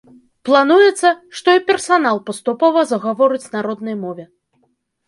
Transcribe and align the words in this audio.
Плануецца, 0.47 1.11
што 1.39 1.49
і 1.57 1.63
персанал 1.69 2.17
паступова 2.31 2.79
загаворыць 2.95 3.47
на 3.59 3.65
роднай 3.71 3.95
мове. 4.03 4.23